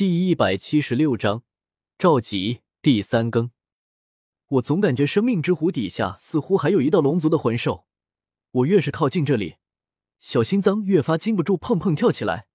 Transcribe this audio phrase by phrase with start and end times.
[0.00, 1.42] 第一百七十六章
[1.98, 3.50] 召集第三更。
[4.46, 7.84] 我总感觉生命之湖底下似乎还有一道龙族的魂兽，
[8.50, 9.56] 我越是靠近这里，
[10.18, 12.46] 小心脏越发禁不住砰砰跳起来，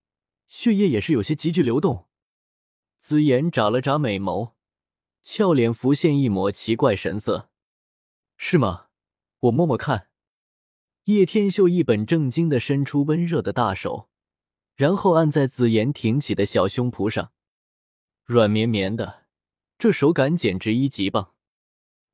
[0.47, 2.07] 血液也是有些急剧流动。
[2.97, 4.53] 紫妍眨了眨美眸，
[5.21, 7.51] 俏脸浮现一抹奇怪神色。
[8.37, 8.87] 是吗？
[9.41, 10.07] 我摸摸看。
[11.03, 14.09] 叶天秀一本正经的伸出温热的大手，
[14.75, 17.33] 然后按在紫妍挺起的小胸脯上，
[18.25, 19.27] 软绵绵的，
[19.77, 21.35] 这手感简直一级棒。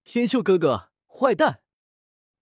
[0.03, 1.61] 天秀哥哥，坏蛋！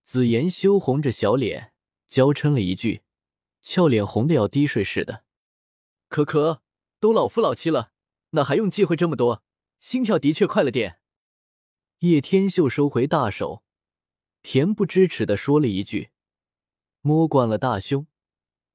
[0.02, 1.72] 紫妍羞红着小脸，
[2.08, 3.04] 娇嗔了一句，
[3.62, 5.24] 俏脸红的要滴水似的。
[6.08, 6.64] 可可，
[7.00, 7.92] 都老夫老妻了，
[8.32, 9.44] 哪还用忌讳这么多？
[9.80, 11.00] 心跳的确快了点。
[12.00, 13.64] 叶天秀收回大手，
[14.42, 16.10] 恬不知耻的说了一句
[17.02, 18.08] ：“摸惯了大胸，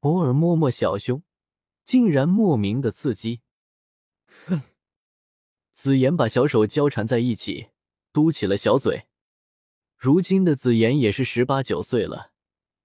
[0.01, 1.25] 偶尔摸摸小胸，
[1.83, 3.41] 竟然莫名的刺激。”
[5.75, 7.69] 紫妍把小手交缠在一起。
[8.13, 9.09] 嘟起了小嘴，
[9.97, 12.31] 如今的紫妍也是十八九岁了，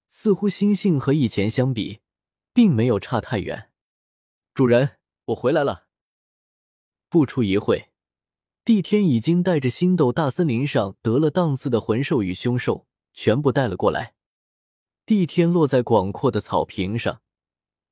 [0.08, 2.00] 似乎心性和以前相比，
[2.52, 3.70] 并没有差太远。
[4.56, 5.86] 主人，我回来了。
[7.10, 7.92] 不出一会，
[8.66, 14.16] 帝天已经带着星斗大森林上得了档次的魂兽与凶兽全部带了过来。
[15.06, 17.22] 帝天落在广阔的草坪上，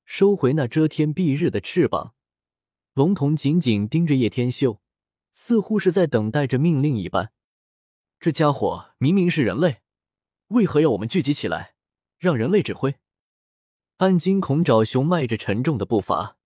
[0.05, 2.15] 收回那遮天蔽日的翅膀，
[2.95, 4.81] 龙瞳紧紧盯着叶天秀。
[5.39, 7.31] 似乎是在等待着命令一般。
[8.19, 9.81] 这家伙明明是人类，
[10.47, 11.75] 为何要我们聚集起来，
[12.17, 12.95] 让人类指挥？
[13.97, 16.37] 暗金恐爪熊迈着沉重的步伐，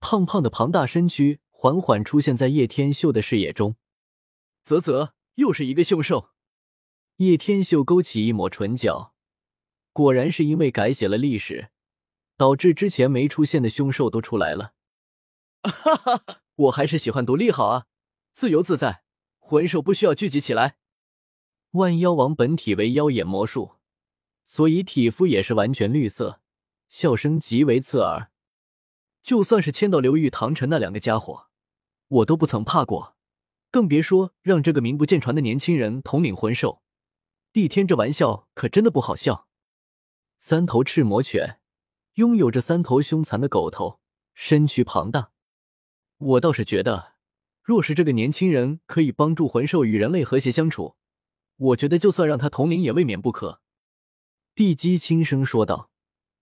[0.00, 3.76] 胖胖的庞大身躯缓缓出现在叶天秀的视野中。
[4.64, 6.28] 啧啧，又是一个凶兽。
[7.16, 9.14] 叶天秀勾起一抹唇角，
[9.94, 11.70] 果然是因为改写了历史，
[12.36, 14.74] 导致之前没出现的凶兽都出来了。
[15.62, 17.86] 哈 哈哈，我还是喜欢独立好啊。
[18.32, 19.02] 自由自在，
[19.38, 20.76] 魂兽不需要聚集起来。
[21.72, 23.76] 万妖王本体为妖眼魔术，
[24.42, 26.40] 所以体肤也是完全绿色，
[26.88, 28.30] 笑声极为刺耳。
[29.22, 31.48] 就算是千道流域唐晨那两个家伙，
[32.08, 33.16] 我都不曾怕过，
[33.70, 36.82] 更别说让这个名不见传的年轻人统领魂兽。
[37.52, 39.48] 帝天这玩笑可真的不好笑。
[40.38, 41.60] 三头赤魔犬，
[42.14, 44.00] 拥有着三头凶残的狗头，
[44.32, 45.32] 身躯庞大。
[46.16, 47.09] 我倒是觉得。
[47.70, 50.96] 若是这个年轻人可以帮助魂兽与人类和谐相处，
[51.56, 53.60] 我觉得就算让他统领也未免不可。”
[54.54, 55.88] 碧姬轻声说道。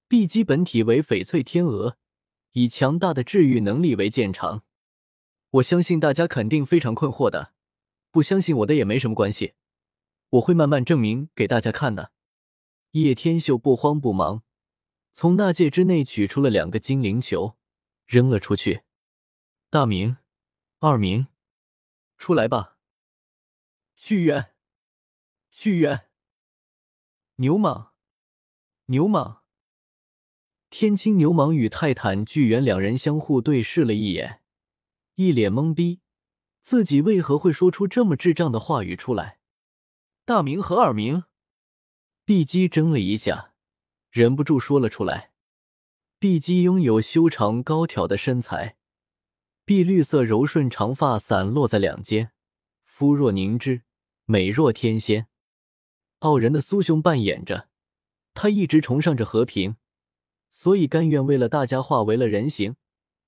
[0.09, 1.99] 碧姬本体为翡翠天鹅，
[2.53, 4.63] 以强大的治愈能力为见长。
[5.51, 7.53] 我相信大家肯定非常困惑的，
[8.11, 9.53] 不相信我的也没什么关系，
[10.31, 12.13] 我会慢慢证明给大家看的。
[12.93, 14.43] 叶天秀不慌不忙，
[15.13, 17.59] 从纳戒之内取出了两个精灵球，
[18.07, 18.81] 扔了出去。
[19.69, 20.17] 大明。
[20.81, 21.27] 二明，
[22.19, 22.77] 出来吧！
[23.97, 24.53] 巨猿，
[25.51, 26.09] 巨猿，
[27.35, 27.89] 牛蟒，
[28.87, 29.41] 牛蟒，
[30.71, 34.41] 天青牛蟒与泰坦巨猿两人相互对视了一眼，
[35.17, 36.01] 一脸懵逼，
[36.61, 39.41] 自己为何会说出这么智障的话语出来？
[40.25, 41.25] 大明和二明，
[42.25, 43.53] 碧姬怔了一下，
[44.13, 45.33] 忍不住说了出来。
[46.21, 48.78] 碧姬拥有修长高挑的身材。
[49.69, 52.33] 碧绿色柔顺长发散落在两肩，
[52.87, 53.83] 肤若凝脂，
[54.25, 55.27] 美若天仙。
[56.21, 57.69] 傲人的酥胸扮演着，
[58.33, 59.77] 他一直崇尚着和平，
[60.49, 62.77] 所以甘愿为了大家化为了人形，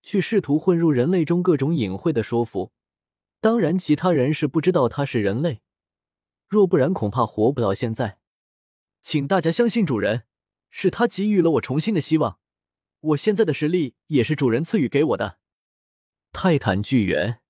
[0.02, 2.72] 去试图混入人类中各种隐晦的说服。
[3.42, 5.60] 当然，其他人是不知道他是人类，
[6.48, 8.16] 若不然恐怕活不到现在。
[9.02, 10.22] 请大家相信主人，
[10.70, 12.38] 是他给予了我重新的希望。
[13.00, 15.39] 我现在的实力也是主人赐予给我的。
[16.32, 17.40] 泰坦巨猿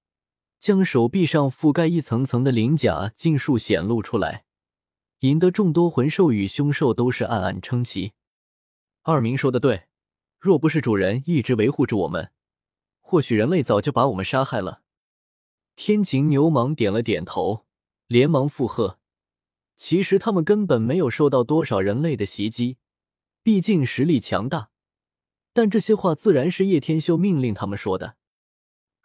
[0.59, 4.45] 将手臂上覆盖一层层的鳞甲尽数显露出来，
[5.21, 8.13] 引得众多魂兽与凶兽都是暗暗称奇。
[9.03, 9.85] 二明说的对，
[10.39, 12.33] 若不是主人一直维护着我们，
[13.01, 14.83] 或许人类早就把我们杀害了。
[15.77, 17.67] 天晴牛蟒点了点头，
[18.07, 18.99] 连忙附和。
[19.77, 22.77] 其实他们根本没有受到多少人类的袭击，
[23.43, 24.71] 毕竟实力强大。
[25.55, 28.17] 但这些话自然是叶天修命令他们说的。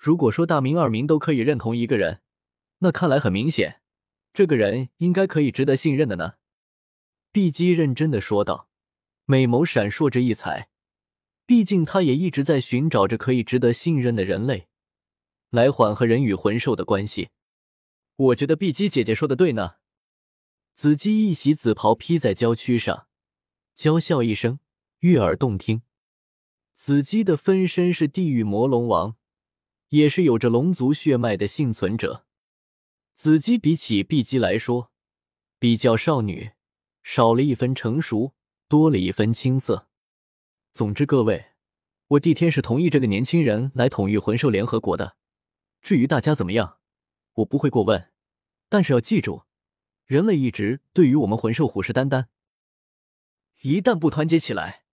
[0.06, 2.22] 如果说大明、二明都可以认同一个人，
[2.78, 3.82] 那看来很明显，
[4.34, 6.34] 这个人应该可以值得信任的呢。
[7.32, 8.70] 碧姬认真的说道，
[9.26, 10.70] 美眸闪烁着异彩。
[11.48, 14.68] 毕竟他也一直在寻找着可以值得信任的人类，
[15.50, 17.30] 来缓和人与魂兽的关系。
[18.16, 19.78] 我觉得碧姬姐姐说的对呢。
[20.76, 23.08] 紫姬一袭紫袍披在娇躯上，
[23.74, 24.60] 娇笑一声，
[25.00, 25.82] 悦耳动听。
[26.76, 29.16] 紫姬的分身是地狱魔龙王。
[29.90, 32.26] 也是有着龙族血脉的幸存者。
[33.14, 34.92] 子姬比起碧姬来说，
[35.58, 36.52] 比较少女，
[37.04, 38.34] 少了一分成熟，
[38.68, 39.88] 多了一分青涩。
[40.74, 41.54] 总之，各位，
[42.08, 45.16] 我帝天是同意这个年轻人来统御魂兽联合国的。
[45.82, 46.80] 至于大家怎么样，
[47.36, 48.12] 我不会过问。
[48.68, 49.44] 但是要记住，
[50.06, 52.26] 人类一直对于我们魂兽虎视眈眈。
[53.62, 54.84] 一旦不团结起来，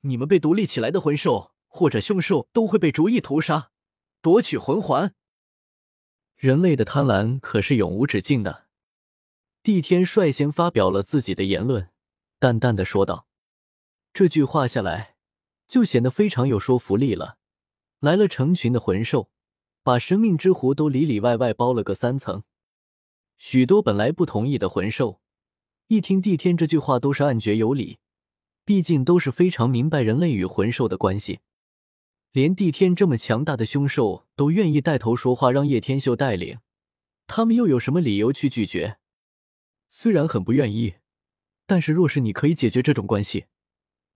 [0.00, 3.72] 你们被独立起来的魂兽或者凶兽都会被逐一屠杀，
[4.26, 5.14] 夺取魂环。
[6.34, 8.66] 人类的贪婪可是永无止境的。
[9.62, 11.90] 帝天率先发表了自己的言论，
[12.40, 13.28] 淡淡的说道
[14.12, 15.14] ：“这句话下来，
[15.68, 17.38] 就显得非常有说服力了。
[18.00, 19.30] 来了成群的魂兽，
[19.84, 22.42] 把生命之湖都里里外外包了个三层。
[23.38, 25.20] 许多本来不同意的魂兽，
[25.86, 28.00] 一听帝天这句话，都是暗觉有理。
[28.64, 31.38] 毕竟都是非常明白人类与魂兽的关系。”
[32.36, 36.58] 连帝天这么强大的凶兽都愿意带头说话，让叶天秀带领，
[37.26, 38.98] 他们又有什么理由去拒绝？
[39.88, 40.96] 虽然很不愿意，
[41.66, 43.46] 但是若是你可以解决这种关系，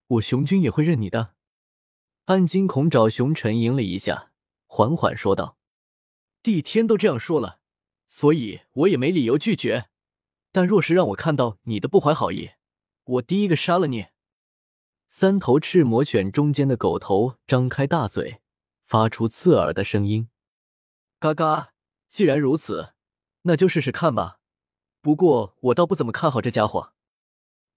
[0.07, 1.33] 我熊军也会认你的。
[2.27, 4.33] 暗金恐爪熊沉吟了一下，
[4.67, 5.57] 缓缓说道
[6.45, 7.61] ：“帝天都这样说了，
[8.07, 9.87] 所以我也没理由拒绝。
[10.53, 12.51] 但若是让我看到你的不怀好意，
[13.05, 14.09] 我第一个杀了你。”
[15.13, 18.41] 三头赤魔犬中间的狗头张开大嘴，
[18.85, 20.29] 发出刺耳的声音。
[21.19, 21.73] 嘎嘎！
[22.09, 22.95] 既然如此，
[23.43, 24.39] 那就试试看吧。
[25.01, 26.93] 不过我倒不怎么看好这家伙。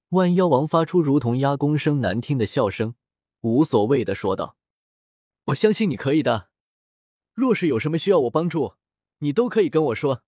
[0.09, 2.94] 万妖王发出如同鸭公声难听的笑声，
[3.41, 4.56] 无所谓的说道
[5.45, 6.50] ：“我相信你可以的。
[7.33, 8.75] 若是有什么需要我帮助，
[9.18, 10.21] 你都可以跟我说。”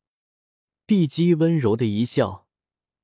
[0.88, 2.48] 帝姬温柔的一笑，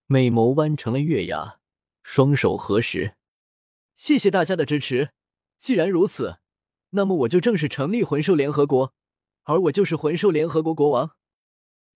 [0.08, 1.60] 美眸弯成了月牙，
[2.02, 3.16] 双手合十。
[4.02, 5.12] 谢谢大家的支持。
[5.60, 6.40] 既然如此，
[6.90, 8.96] 那么我就正式成立魂兽联合国，
[9.44, 11.16] 而我就是魂兽联合国国王。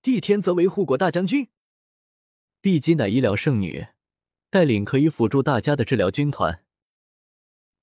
[0.03, 1.49] 帝天则为护国大将军。
[2.61, 3.87] 帝姬乃医疗圣女，
[4.51, 6.63] 带领可以辅助大家的治疗军团。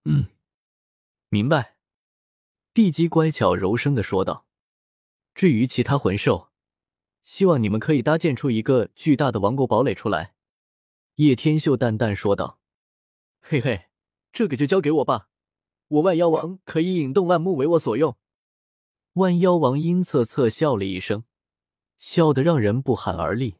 [0.04, 0.26] 嗯，
[1.28, 1.76] 明白。
[2.72, 4.46] 帝姬乖巧柔声的说道。
[5.34, 6.52] 至于其他魂兽，
[7.24, 10.36] 希望你们可以搭建出一个巨大的王国堡垒出来。
[11.16, 12.60] 叶天秀淡淡说道。
[13.40, 13.88] 嘿嘿。
[14.32, 15.28] 这个就交给我吧，
[15.88, 18.16] 我万妖王可以引动万物为我所用。
[19.14, 21.24] 万妖王阴恻恻笑了一声，
[21.98, 23.56] 笑得让人不寒而栗。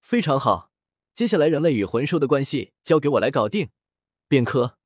[0.00, 0.70] 非常好，
[1.14, 3.68] 接下来人类与魂兽的关系交给我来搞定，
[4.26, 4.78] 便可。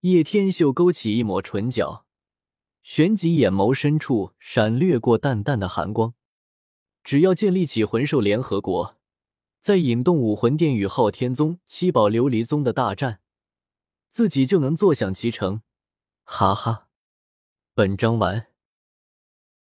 [0.00, 2.04] 叶天秀勾起一抹唇角，
[2.82, 6.12] 旋即眼眸深处闪掠过淡淡的寒光。
[7.02, 8.96] 只要建立起魂兽联合国，
[9.58, 13.20] 再引动武魂殿与昊天宗、七宝琉璃宗的大战。
[14.18, 15.62] 自己就能坐享其成，
[16.24, 16.88] 哈哈！
[17.72, 18.47] 本章完。